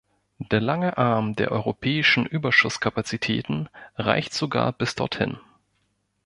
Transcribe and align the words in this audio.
Der 0.39 0.61
lange 0.61 0.97
Arm 0.97 1.35
der 1.35 1.51
europäischen 1.51 2.25
Überschusskapazitäten 2.25 3.69
reicht 3.97 4.33
sogar 4.33 4.73
bis 4.73 4.95
dorthin. 4.95 5.37